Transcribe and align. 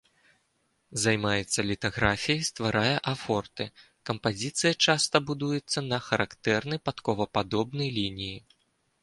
Займаецца 1.01 1.59
літаграфіяй, 1.71 2.41
стварае 2.49 2.95
афорты, 3.13 3.67
кампазіцыя 4.11 4.73
часта 4.87 5.15
будуецца 5.29 5.79
на 5.93 6.01
характэрнай 6.09 6.83
падковападобнай 6.91 7.89
лініі. 8.01 8.35